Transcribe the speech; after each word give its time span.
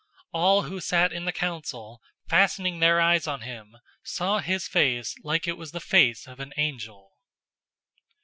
006:015 0.33 0.39
All 0.39 0.61
who 0.63 0.79
sat 0.79 1.13
in 1.13 1.25
the 1.25 1.31
council, 1.31 2.01
fastening 2.27 2.79
their 2.79 2.99
eyes 2.99 3.27
on 3.27 3.41
him, 3.41 3.77
saw 4.03 4.39
his 4.39 4.67
face 4.67 5.13
like 5.21 5.47
it 5.47 5.59
was 5.59 5.73
the 5.73 5.79
face 5.79 6.25
of 6.27 6.39
an 6.39 6.53
angel. 6.57 7.11